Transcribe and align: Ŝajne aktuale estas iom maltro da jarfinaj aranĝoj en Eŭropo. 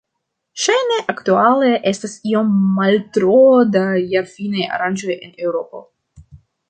Ŝajne 0.61 0.95
aktuale 1.11 1.69
estas 1.91 2.15
iom 2.31 2.49
maltro 2.79 3.37
da 3.77 3.85
jarfinaj 4.15 4.67
aranĝoj 4.79 5.19
en 5.19 5.37
Eŭropo. 5.47 5.85